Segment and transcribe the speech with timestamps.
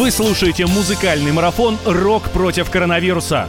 [0.00, 3.46] Вы слушаете музыкальный марафон «Рок против коронавируса».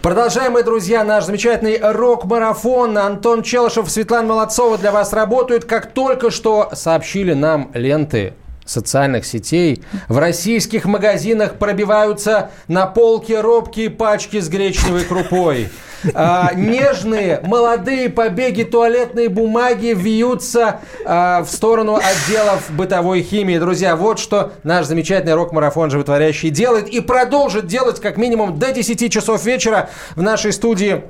[0.00, 2.96] Продолжаем, мы, друзья, наш замечательный рок-марафон.
[2.96, 5.66] Антон Челышев, Светлана Молодцова для вас работают.
[5.66, 8.32] Как только что сообщили нам ленты
[8.64, 15.68] социальных сетей, в российских магазинах пробиваются на полке робкие пачки с гречневой крупой.
[16.14, 23.58] А, нежные, молодые побеги туалетной бумаги вьются а, в сторону отделов бытовой химии.
[23.58, 29.12] Друзья, вот что наш замечательный рок-марафон животворящий делает и продолжит делать как минимум до 10
[29.12, 31.04] часов вечера в нашей студии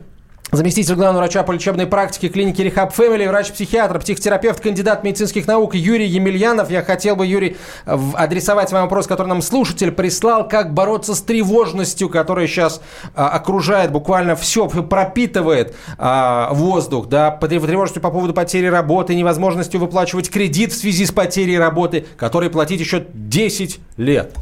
[0.55, 6.07] Заместитель главного врача по лечебной практике клиники Рехаб Фэмили, врач-психиатр, психотерапевт, кандидат медицинских наук Юрий
[6.07, 6.71] Емельянов.
[6.71, 7.57] Я хотел бы, Юрий,
[7.87, 12.83] адресовать вам вопрос, который нам слушатель прислал, как бороться с тревожностью, которая сейчас
[13.15, 20.29] а, окружает, буквально все пропитывает а, воздух, да, тревожностью по поводу потери работы, невозможностью выплачивать
[20.29, 24.35] кредит в связи с потерей работы, который платить еще 10 лет.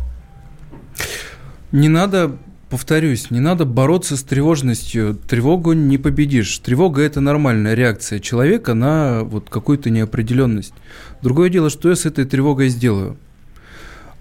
[1.71, 2.33] Не надо
[2.71, 5.15] повторюсь, не надо бороться с тревожностью.
[5.29, 6.57] Тревогу не победишь.
[6.59, 10.73] Тревога– это нормальная реакция человека на вот какую-то неопределенность.
[11.21, 13.17] Другое дело, что я с этой тревогой сделаю.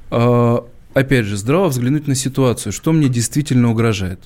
[0.10, 4.20] А, опять же, здраво взглянуть на ситуацию, что мне действительно угрожает.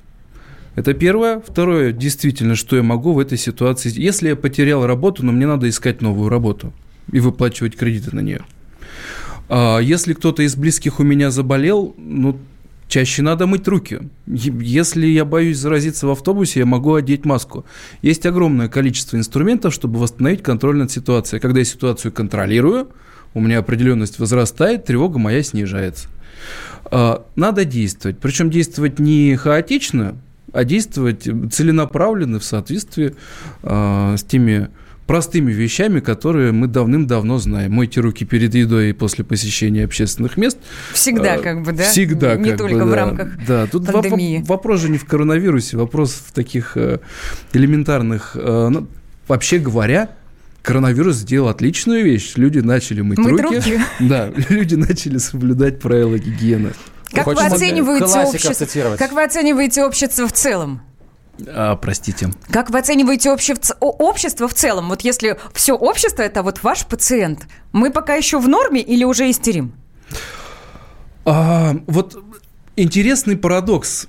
[0.76, 1.42] Это первое.
[1.46, 3.92] Второе, действительно, что я могу в этой ситуации.
[3.94, 6.74] Если я потерял работу, но мне надо искать новую работу
[7.12, 8.42] и выплачивать кредиты на нее.
[9.50, 12.40] А если кто-то из близких у меня заболел, ну,
[12.94, 14.02] Чаще надо мыть руки.
[14.28, 17.66] Если я боюсь заразиться в автобусе, я могу одеть маску.
[18.04, 21.40] Есть огромное количество инструментов, чтобы восстановить контроль над ситуацией.
[21.40, 22.90] Когда я ситуацию контролирую,
[23.34, 26.08] у меня определенность возрастает, тревога моя снижается.
[26.86, 28.20] А, надо действовать.
[28.20, 30.16] Причем действовать не хаотично,
[30.52, 33.16] а действовать целенаправленно в соответствии
[33.64, 34.70] а, с теми
[35.08, 37.74] простыми вещами, которые мы давным-давно знаем.
[37.74, 40.58] Мойте руки перед едой и после посещения общественных мест.
[40.94, 41.84] Всегда, а, как бы, да?
[41.84, 42.96] Всегда, Не как только бы, в да.
[42.96, 43.68] рамках да.
[43.68, 44.40] Тут пандемии.
[44.40, 47.00] Воп- вопрос же не в коронавирусе, вопрос в таких э,
[47.54, 48.32] элементарных...
[48.36, 48.88] Э, ну,
[49.28, 50.10] вообще говоря,
[50.62, 52.34] коронавирус сделал отличную вещь.
[52.36, 53.56] Люди начали мыть, Мыть руки.
[53.56, 53.80] руки.
[54.00, 56.72] Да, люди начали соблюдать правила гигиены.
[57.12, 60.82] Как вы, оцениваете общество, как вы оцениваете общество в целом?
[61.48, 62.32] А, простите.
[62.50, 64.90] Как вы оцениваете обще- ц- о- общество в целом?
[64.90, 69.30] Вот если все общество– это вот ваш пациент, мы пока еще в норме или уже
[69.30, 69.74] истерим?
[71.26, 72.18] А, вот
[72.76, 74.08] интересный парадокс.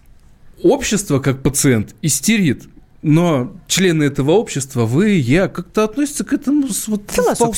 [0.62, 2.64] Общество, как пациент, истерит.
[3.06, 7.02] Но члены этого общества, вы, я, как-то относятся к этому вот,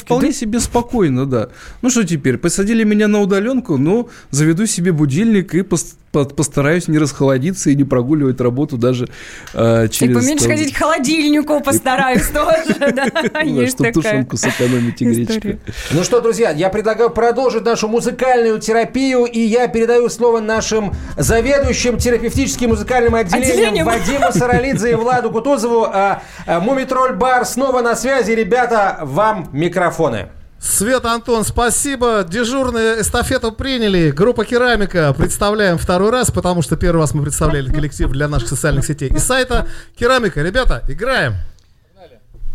[0.00, 0.32] вполне да?
[0.34, 1.50] себе спокойно, да.
[1.82, 6.88] Ну что теперь, посадили меня на удаленку, ну, заведу себе будильник и пос- по- постараюсь
[6.88, 9.09] не расхолодиться и не прогуливать работу даже
[9.54, 10.16] э, через...
[10.16, 12.75] и поменьше там, ходить к холодильнику постараюсь тоже,
[13.32, 15.60] да, есть чтобы тушенку сэкономить и гречку.
[15.91, 21.99] Ну что, друзья, я предлагаю продолжить нашу музыкальную терапию, и я передаю слово нашим заведующим
[21.99, 23.87] терапевтическим музыкальным отделением.
[23.87, 25.84] Вадиму Саралидзе и Владу Кутузову.
[25.84, 28.32] А, а, Мумитроль Бар снова на связи.
[28.32, 30.28] Ребята, вам микрофоны.
[30.61, 32.25] Света, Антон, спасибо.
[32.28, 34.11] Дежурные эстафету приняли.
[34.11, 38.84] Группа «Керамика» представляем второй раз, потому что первый раз мы представляли коллектив для наших социальных
[38.84, 39.11] сетей.
[39.11, 39.69] И сайта
[39.99, 40.43] «Керамика».
[40.43, 41.34] Ребята, играем.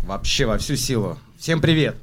[0.04, 1.18] Вообще во всю силу.
[1.38, 1.96] Всем привет.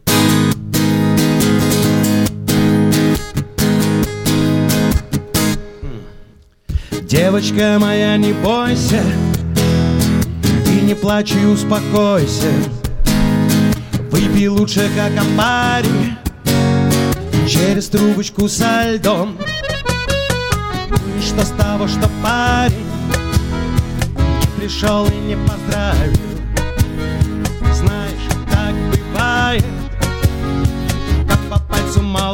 [7.01, 9.01] Девочка моя, не бойся
[10.67, 12.51] И не плачь и успокойся
[14.11, 16.17] Выпей лучше, как амбари
[17.47, 19.37] Через трубочку со льдом.
[21.21, 22.85] Что с того, что парень
[24.15, 26.17] Не пришел и не поздравил.
[27.73, 29.65] Знаешь, так бывает
[31.27, 32.28] Как по пальцу молотом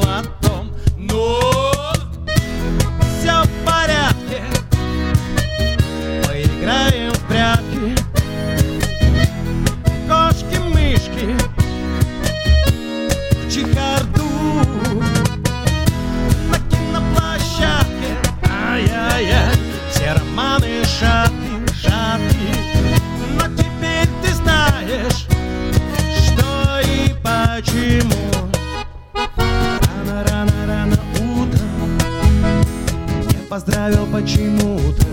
[33.55, 35.05] поздравил почему-то.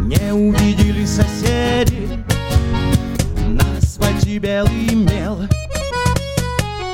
[0.00, 2.24] Не увидели соседи
[3.46, 5.42] На асфальте белый мел.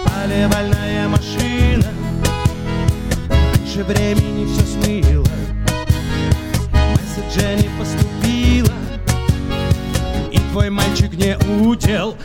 [0.05, 1.87] Поливальная машина
[3.31, 5.27] Раньше времени все смыло.
[6.91, 8.75] Месседжа не поступило
[10.33, 12.17] И твой мальчик не удел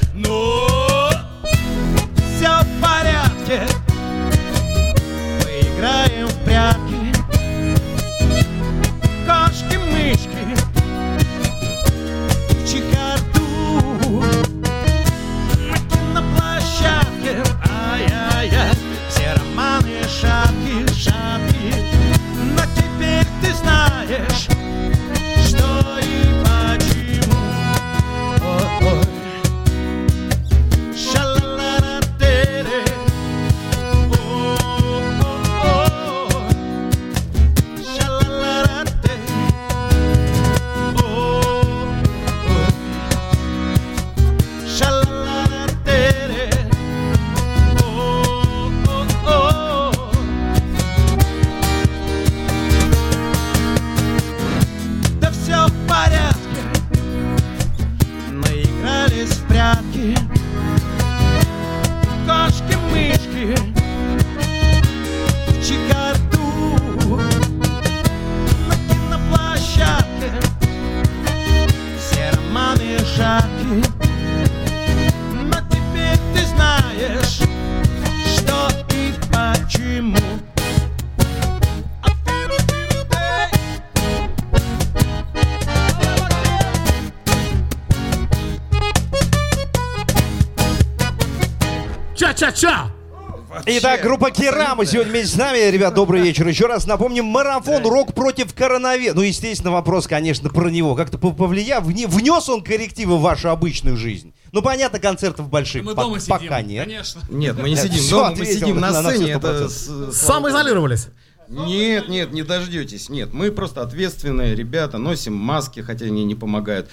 [93.70, 95.58] Итак, группа Керама сегодня вместе с нами.
[95.70, 96.48] Ребят, добрый вечер.
[96.48, 99.16] Еще раз напомним, марафон «Рок против коронавируса».
[99.18, 100.96] Ну, естественно, вопрос, конечно, про него.
[100.96, 104.34] Как-то пов- повлиял, вне- внес он коррективы в вашу обычную жизнь?
[104.54, 106.86] Ну, понятно, концертов больших Мы дома сидим, пока нет.
[106.86, 107.22] конечно.
[107.30, 109.32] Нет, мы не сидим дома, мы сидим на сцене.
[109.32, 109.70] Это 100%.
[109.70, 111.08] с- слава Самоизолировались.
[111.50, 113.10] Нет, нет, не дождетесь.
[113.10, 116.90] Нет, мы просто ответственные ребята, носим маски, хотя они не помогают.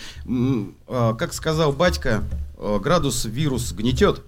[0.88, 2.25] А, Как сказал батька,
[2.59, 4.23] э, градус вирус гнетет.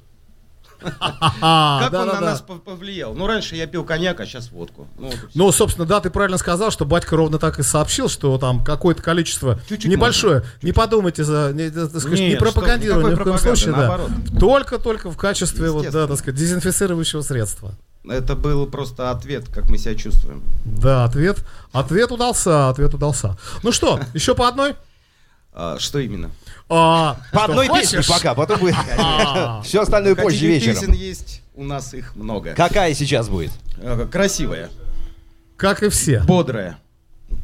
[0.81, 3.14] Как он на нас пов- повлиял?
[3.14, 4.87] Ну, раньше я пил коньяк, а сейчас водку.
[4.99, 5.12] Ну.
[5.34, 9.02] Ну, собственно, да, ты правильно сказал, что батька ровно так и сообщил, что там какое-то
[9.02, 10.43] количество небольшое.
[10.62, 13.75] Не подумайте за, не, что- ни в коем случае,
[14.38, 17.75] Только-только в качестве, вот, да, так сказать, дезинфицирующего средства.
[18.08, 20.43] Это был просто ответ, как мы себя чувствуем.
[20.64, 23.37] Да, ответ, ответ удался, ответ удался.
[23.64, 24.76] Ну что, еще по одной?
[25.52, 26.31] А, что именно?
[26.68, 29.62] А, По одной песне пока, потом будет А.
[29.62, 30.92] все остальное позже Хотите, песен вечером.
[30.94, 32.54] есть, у нас их много.
[32.54, 33.52] Какая сейчас будет?
[33.78, 34.70] Э, Красивая,
[35.56, 36.20] Как и все.
[36.24, 36.78] бодрая.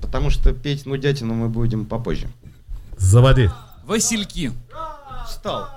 [0.01, 2.29] Потому что петь нудятину мы будем попозже.
[2.97, 3.49] Заводи.
[3.85, 4.53] Васильки.
[5.27, 5.69] Встал.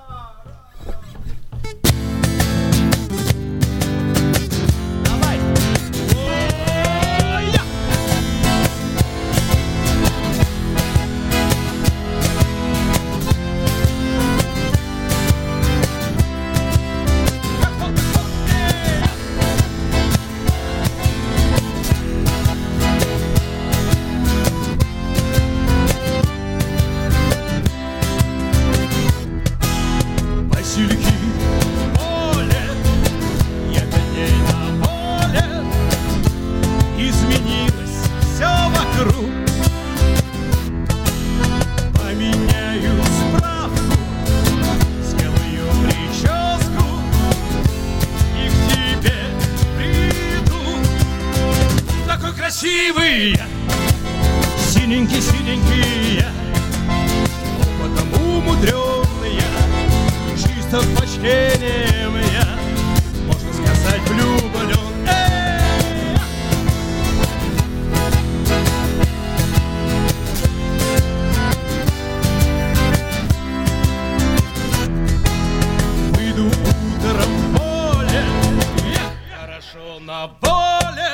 [79.76, 81.12] Хорошо на воле,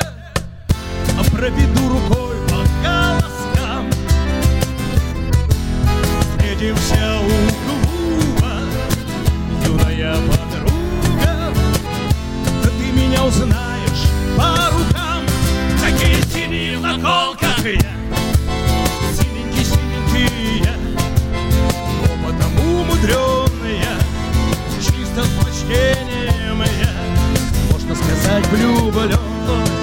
[1.33, 3.91] проведу рукой по колоскам.
[6.21, 7.29] Встретимся у
[7.65, 8.53] клуба,
[9.67, 11.53] юная подруга,
[12.63, 14.05] да ты меня узнаешь
[14.37, 15.23] по рукам.
[15.81, 17.93] Такие синие в наколках я,
[28.33, 29.82] сказать, влюблен.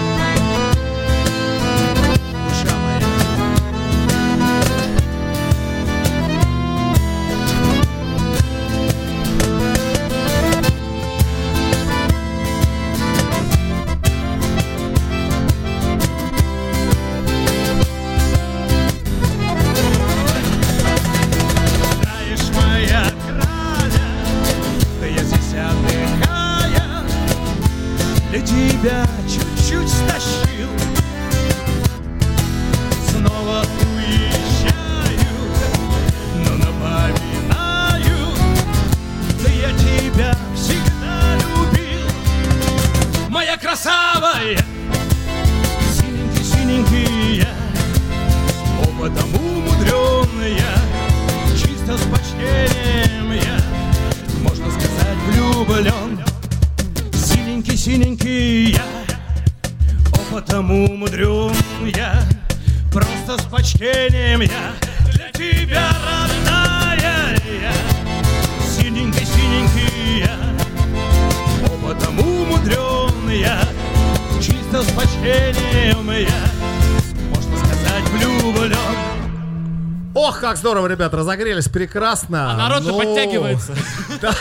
[58.09, 58.85] Синенький-синенький я,
[60.11, 61.53] опытом умудрен
[61.95, 62.23] я,
[62.91, 64.73] просто с почтением я,
[65.13, 67.71] для тебя родная я,
[68.67, 70.37] синенький-синенький я,
[71.71, 73.61] опытом умудрен я,
[74.41, 76.49] чисто с почтением я,
[77.29, 79.08] можно сказать, влюблен.
[80.19, 82.51] Ох, как здорово, ребят, разогрелись прекрасно.
[82.51, 83.73] А народ-то Ну, подтягивается.
[84.21, 84.35] Да,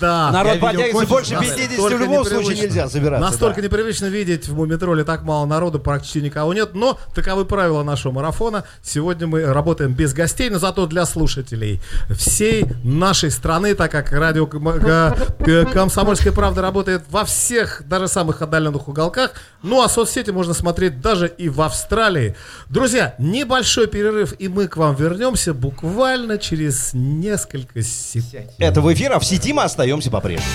[0.00, 0.30] да.
[0.32, 1.40] Народ подтягивается больше да.
[1.40, 3.30] 50 в любом случае нельзя собираться.
[3.30, 6.74] Настолько непривычно видеть в Мумитроле так мало народу, практически никого нет.
[6.74, 8.64] Но таковы правила нашего марафона.
[8.82, 14.46] Сегодня мы работаем без гостей, но зато для слушателей всей нашей страны, так как радио
[14.46, 19.30] «Комсомольская правда» работает во всех, даже самых отдаленных уголках.
[19.62, 22.36] Ну а соцсети можно смотреть даже и в Австралии.
[22.68, 28.50] Друзья, небольшой перерыв, и мы к вам вернемся буквально через несколько секунд.
[28.58, 30.50] Это в эфир, а в сети мы остаемся по-прежнему.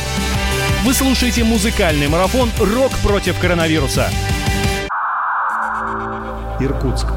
[0.86, 4.10] Вы слушаете музыкальный марафон «Рок против коронавируса».
[6.60, 7.08] Иркутск.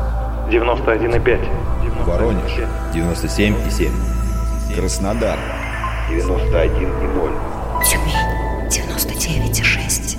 [0.50, 2.04] 91,5.
[2.04, 2.52] Воронеж.
[2.94, 3.90] 97,7.
[4.76, 5.38] Краснодар.
[6.08, 7.32] 91,0.
[7.84, 8.14] Тюмень
[8.70, 10.16] 99,6.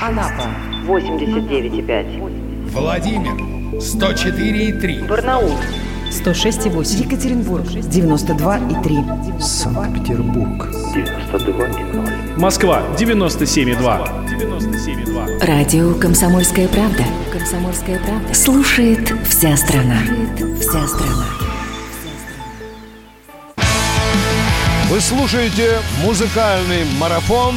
[0.00, 0.48] Анапа
[0.86, 2.70] 89,5.
[2.70, 3.32] Владимир
[3.78, 5.06] 104,3.
[5.06, 5.52] Барнаул
[6.10, 7.04] 106,8.
[7.04, 9.40] Екатеринбург 92,3.
[9.40, 10.66] Санкт-Петербург.
[10.94, 12.38] 92,0.
[12.38, 13.78] Москва 97,2.
[14.28, 15.46] 97,2.
[15.46, 17.04] Радио «Комсомольская правда».
[17.32, 18.34] «Комсомольская правда».
[18.34, 20.00] Слушает вся страна.
[20.60, 21.26] Вся страна.
[24.90, 27.54] Вы слушаете музыкальный марафон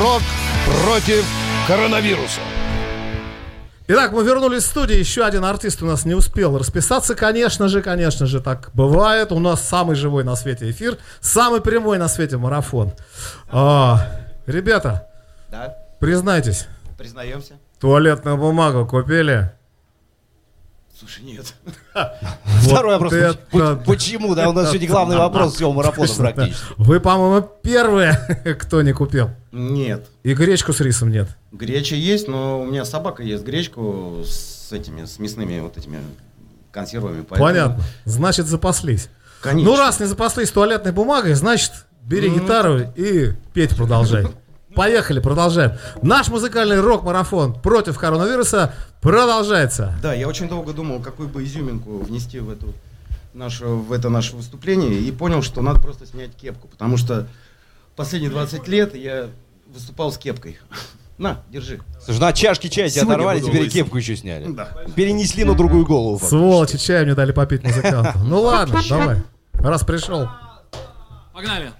[0.00, 0.22] «Рок
[0.84, 1.24] против
[1.66, 2.40] коронавируса».
[3.92, 5.00] Итак, мы вернулись в студию.
[5.00, 7.16] Еще один артист у нас не успел расписаться.
[7.16, 9.32] Конечно же, конечно же, так бывает.
[9.32, 12.92] У нас самый живой на свете эфир, самый прямой на свете марафон.
[13.50, 14.06] А,
[14.46, 15.08] ребята,
[15.50, 17.54] Да, признайтесь, признаемся.
[17.80, 19.50] туалетную бумагу купили?
[21.00, 21.54] Слушай, нет.
[22.62, 23.38] Второй вопрос.
[23.86, 24.34] Почему?
[24.34, 26.62] Да, у нас сегодня главный вопрос всего марафона практически.
[26.76, 28.18] Вы, по-моему, первые,
[28.60, 29.30] кто не купил.
[29.50, 30.06] Нет.
[30.24, 31.28] И гречку с рисом нет.
[31.52, 36.00] Греча есть, но у меня собака ест гречку с этими, с мясными вот этими
[36.70, 37.22] консервами.
[37.22, 37.82] Понятно.
[38.04, 39.08] Значит, запаслись.
[39.40, 39.70] Конечно.
[39.70, 42.40] Ну, раз не запаслись туалетной бумагой, значит, бери Мгм.
[42.40, 44.26] гитару и петь продолжай.
[44.74, 45.72] Поехали, продолжаем.
[46.02, 49.94] Наш музыкальный рок-марафон против коронавируса продолжается.
[50.02, 52.72] Да, я очень долго думал, какую бы изюминку внести в, эту
[53.34, 57.26] нашу, в это наше выступление, и понял, что надо просто снять кепку, потому что
[57.96, 59.28] последние 20 лет я
[59.72, 60.58] выступал с кепкой.
[61.18, 61.80] На, держи.
[62.02, 63.72] Слушай, ну от чашки чая тебя Сегодня оторвали, теперь и лысым.
[63.72, 64.46] кепку еще сняли.
[64.52, 64.68] Да.
[64.96, 66.18] Перенесли на другую голову.
[66.26, 68.20] Сволочи, чай мне дали попить музыканту.
[68.20, 69.18] Ну ладно, давай.
[69.52, 70.28] Раз пришел.
[71.34, 71.72] Погнали.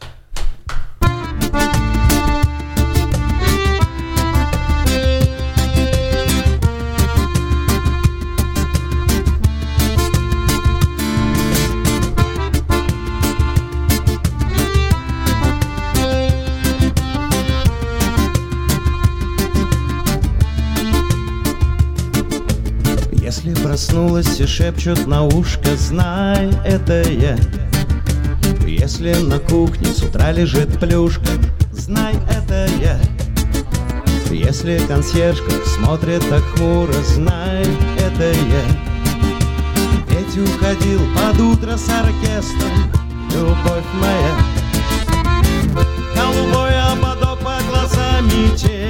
[24.21, 27.39] И шепчут на ушко, знай, это я.
[28.67, 31.31] Если на кухне с утра лежит плюшка,
[31.73, 33.01] знай, это я.
[34.31, 37.65] Если консьержка смотрит так хмуро, знай,
[37.99, 38.65] это я.
[40.11, 42.93] Ведь уходил под утро с оркестром,
[43.33, 44.37] любовь моя.
[46.15, 48.90] Голубой ободок под глазами тени.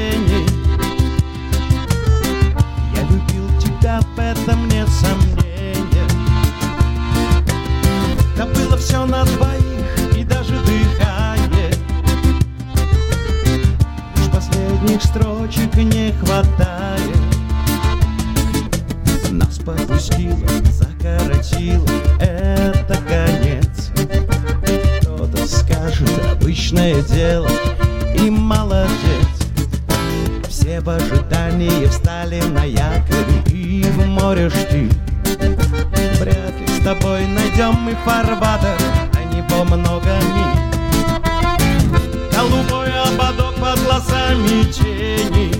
[44.31, 45.53] Глазами тени.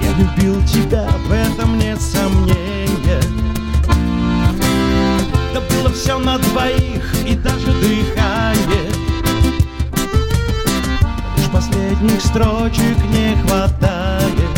[0.00, 3.22] Я любил тебя, в этом нет сомнения.
[5.54, 8.90] Да было все на двоих и даже дыхание.
[11.36, 14.51] Лишь последних строчек не хватает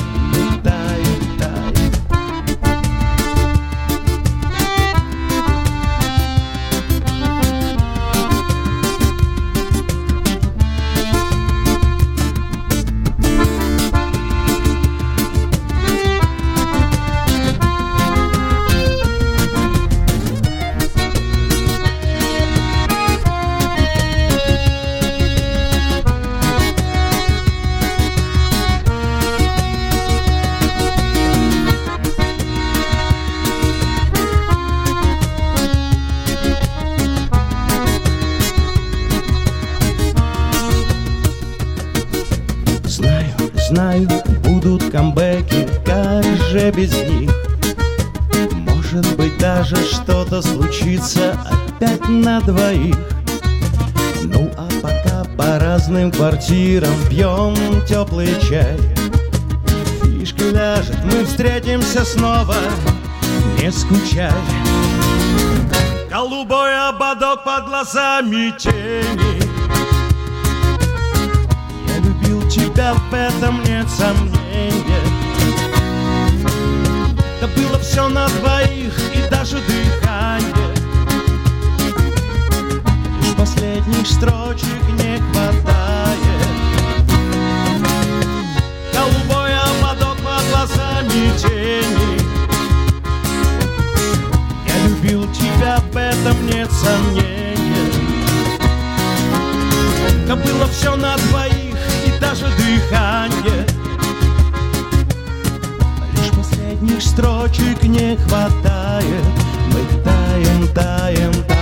[46.77, 47.31] без них
[48.67, 52.97] Может быть даже что-то случится опять на двоих.
[54.23, 57.55] Ну а пока по разным квартирам пьем
[57.87, 58.79] теплый чай.
[60.03, 62.57] Фишка ляжет, мы встретимся снова,
[63.61, 64.33] не скучай.
[66.11, 69.45] Голубой ободок под глазами тени.
[72.51, 74.44] Тебя, в этом нет сомнения
[77.95, 80.75] все на двоих и даже дыхание.
[83.23, 86.49] Лишь последних строчек не хватает.
[88.93, 92.19] Голубой ободок под глазами тени.
[94.67, 97.93] Я любил тебя, в этом нет сомнения.
[100.27, 101.44] Да было все на двоих
[107.15, 109.25] строчек не хватает.
[109.73, 111.54] Мы таем, таем, таем,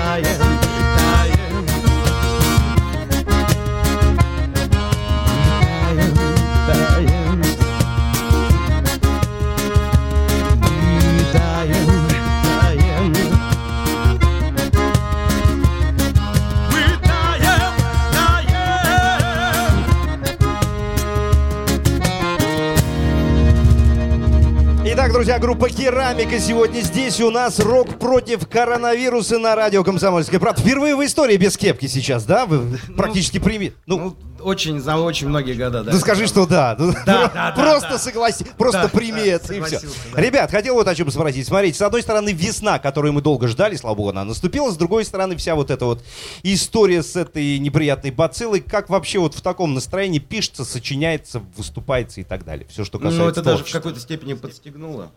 [25.22, 30.60] друзья, группа Керамика сегодня здесь у нас рок против коронавируса на радио Комсомольская правда.
[30.60, 32.44] Впервые в истории без кепки сейчас, да?
[32.44, 33.72] Вы практически прими...
[33.86, 35.92] Ну, Очень, за очень многие года, да.
[35.92, 36.76] ну скажи, что да.
[36.78, 37.98] Ну, Да, да, Просто да.
[37.98, 39.80] согласи, просто Да, прими да, это и все.
[40.12, 40.20] да.
[40.20, 41.46] Ребят, хотел вот о чем спросить.
[41.46, 44.70] Смотрите, с одной стороны весна, которую мы долго ждали, слава богу, она наступила.
[44.70, 46.02] С другой стороны вся вот эта вот
[46.42, 48.60] история с этой неприятной бациллой.
[48.60, 52.66] Как вообще вот в таком настроении пишется, сочиняется, выступается и так далее.
[52.68, 55.10] Все, что касается Ну, это даже в какой-то степени подстегнуло.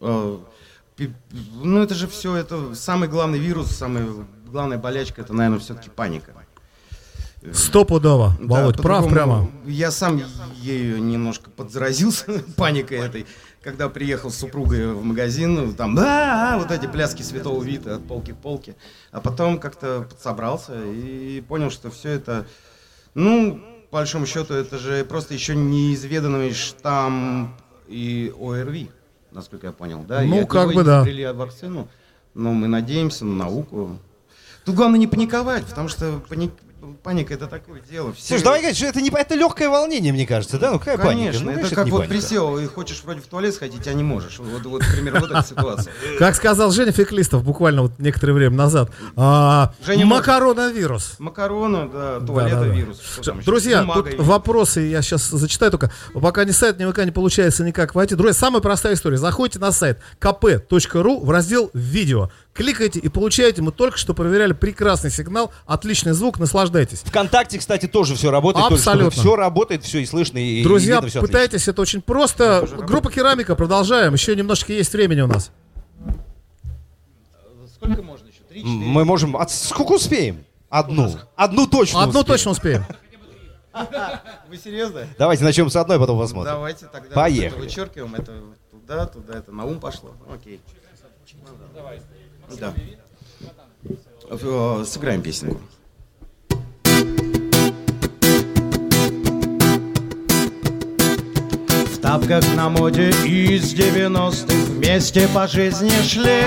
[0.00, 0.38] Э,
[1.62, 4.06] Ну, это же все, это самый главный вирус, самая
[4.46, 6.32] главная болячка, это, наверное, все-таки паника.
[7.52, 8.36] Стопудово.
[8.40, 9.50] Володь, Да, прав прямо.
[9.66, 10.22] Я сам
[10.60, 12.26] ею немножко подзаразился,
[12.56, 13.26] паникой этой.
[13.62, 18.32] Когда приехал с супругой в магазин, там, да, вот эти пляски святого Вита от полки
[18.32, 18.74] к полке.
[19.12, 22.44] А потом как-то подсобрался и понял, что все это,
[23.14, 27.54] ну, по большому счету, это же просто еще неизведанный штамм
[27.86, 28.90] и ОРВИ,
[29.30, 30.22] насколько я понял, да?
[30.22, 31.04] Ну, И как бы да.
[31.32, 31.88] вакцину.
[32.34, 33.98] Но мы надеемся на науку.
[34.64, 36.50] Тут главное не паниковать, потому что пани-
[37.02, 38.12] паника это такое дело.
[38.12, 40.72] Все- Слушай, давай говорить, что это не это легкое волнение, мне кажется, да?
[40.72, 41.32] Ну какая паника?
[41.32, 42.14] Конечно, Ну, это как вот паника.
[42.14, 44.38] присел и хочешь вроде в туалет сходить, а не можешь.
[44.38, 45.92] Вот, вот примерно вот эта ситуация.
[46.18, 51.16] Как сказал Женя Феклистов буквально вот некоторое время назад, а, Женя макаронавирус.
[51.18, 53.00] Макарона, да, туалета, вирус.
[53.44, 55.90] Друзья, тут вопросы я сейчас зачитаю только.
[56.14, 58.14] Пока не сайт, никак не получается никак войти.
[58.14, 59.16] Друзья, самая простая история.
[59.18, 62.30] Заходите на сайт kp.ru в раздел «Видео».
[62.54, 63.62] Кликайте и получаете.
[63.62, 67.00] Мы только что проверяли прекрасный сигнал, отличный звук, наслаждайтесь.
[67.00, 68.66] ВКонтакте, кстати, тоже все работает.
[68.70, 69.10] Абсолютно.
[69.10, 71.38] Все работает, все и слышно, и, и Друзья, видно, всё отлично.
[71.38, 72.68] пытайтесь, это очень просто.
[72.86, 74.12] Группа керамика, продолжаем.
[74.12, 75.50] Еще немножечко есть времени у нас.
[77.74, 78.42] Сколько можно еще?
[78.48, 78.76] Три, четыре?
[78.76, 79.36] Мы можем...
[79.36, 80.44] от- Сколько успеем?
[80.68, 81.10] Одну.
[81.36, 82.26] Одну точно Одну успеем.
[82.26, 82.84] точно успеем.
[84.50, 85.06] Вы серьезно?
[85.18, 86.52] Давайте начнем с одной, потом посмотрим.
[86.52, 87.48] Давайте тогда Поехали.
[87.48, 88.32] вот это вычеркиваем, это
[88.70, 90.14] туда, туда, это на ум пошло.
[90.32, 90.60] Окей.
[92.58, 92.74] Да.
[94.30, 95.60] Э, Сыграем песню.
[101.86, 106.44] В тапках на моде из 90-х Вместе по жизни шли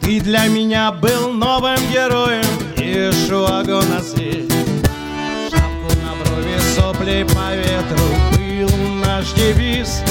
[0.00, 2.44] Ты для меня был новым героем
[2.76, 4.48] И шуагу носи
[5.50, 8.70] Шапку на брови, сопли по ветру Был
[9.04, 10.02] наш девиз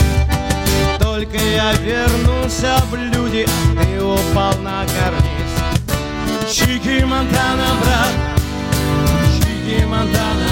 [1.00, 2.96] Только я вернулся в
[3.30, 3.46] люди
[3.82, 6.52] Ты упал на карниз.
[6.52, 8.14] Чики Монтана, брат.
[9.38, 10.49] Чики Монтана,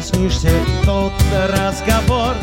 [0.00, 1.12] ты часто снишься И тот
[1.48, 2.34] разговор.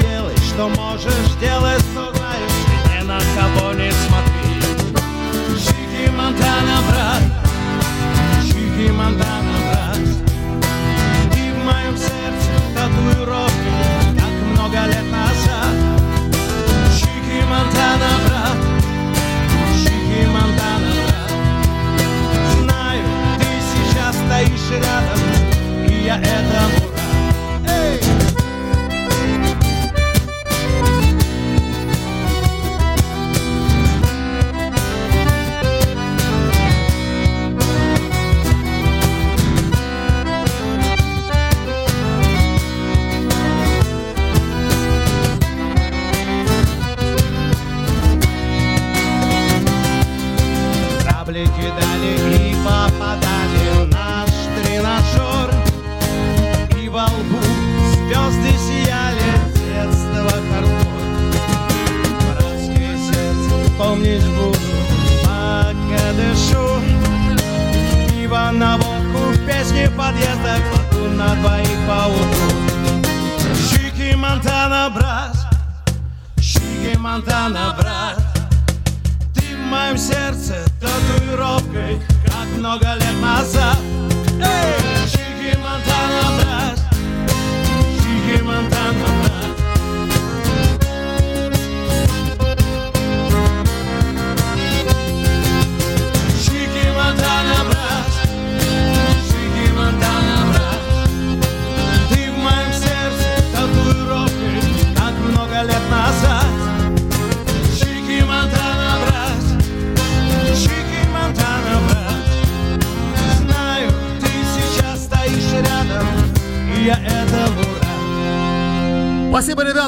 [0.00, 2.13] Делай, что можешь, делай, что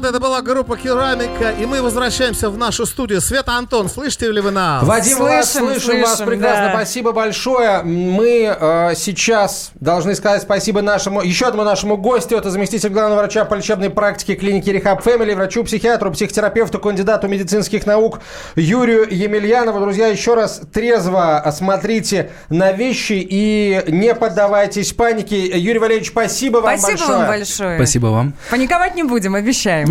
[0.07, 3.21] это была группа Керамика, и мы возвращаемся в нашу студию.
[3.21, 4.83] Света Антон, слышите ли вы нас?
[4.85, 6.65] Вадим, мы вас Слышим, слышим, вас слышим, прекрасно.
[6.67, 6.71] да.
[6.75, 7.83] Спасибо большое.
[7.83, 12.37] Мы э, сейчас должны сказать спасибо нашему, еще одному нашему гостю.
[12.37, 18.21] Это заместитель главного врача по лечебной практике клиники Рехаб Фэмили, врачу-психиатру, психотерапевту, кандидату медицинских наук
[18.55, 19.81] Юрию Емельянову.
[19.81, 25.59] Друзья, еще раз трезво смотрите на вещи и не поддавайтесь панике.
[25.59, 27.19] Юрий Валерьевич, спасибо вам Спасибо большое.
[27.19, 27.77] вам большое.
[27.77, 28.35] Спасибо вам.
[28.51, 29.89] Паниковать не будем, обещаем.